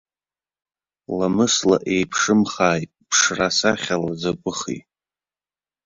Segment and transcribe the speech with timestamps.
[1.17, 4.79] Ламысла еиԥшымхааит, ԥшрасахьала закәыхи.